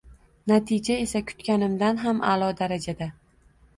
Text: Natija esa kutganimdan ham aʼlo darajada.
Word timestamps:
Natija 0.51 0.95
esa 1.03 1.21
kutganimdan 1.29 2.03
ham 2.05 2.25
aʼlo 2.31 2.49
darajada. 2.63 3.11